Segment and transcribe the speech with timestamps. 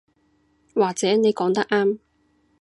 [0.73, 1.99] 或者你講得啱